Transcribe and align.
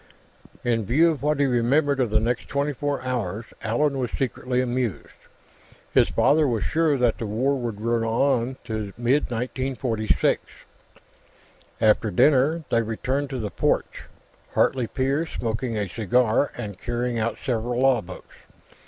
In 0.63 0.83
view 0.83 1.11
of 1.11 1.21
what 1.21 1.39
he 1.39 1.45
remembered 1.45 1.99
of 1.99 2.09
the 2.09 2.19
next 2.19 2.47
twenty 2.47 2.73
four 2.73 3.03
hours, 3.03 3.45
Allan 3.61 3.99
was 3.99 4.09
secretly 4.09 4.59
amused. 4.59 5.13
His 5.93 6.09
father 6.09 6.47
was 6.47 6.63
sure 6.63 6.97
that 6.97 7.19
the 7.19 7.27
War 7.27 7.55
would 7.55 7.79
run 7.79 8.03
on 8.03 8.57
to 8.63 8.93
mid 8.97 9.29
1946. 9.29 10.41
After 11.79 12.09
dinner, 12.09 12.63
they 12.71 12.81
returned 12.81 13.29
to 13.29 13.37
the 13.37 13.51
porch, 13.51 14.05
Hartley 14.55 14.87
père 14.87 15.27
smoking 15.27 15.77
a 15.77 15.87
cigar 15.87 16.51
and 16.57 16.79
carrying 16.79 17.19
out 17.19 17.37
several 17.45 17.79
law 17.81 18.01
books. 18.01 18.35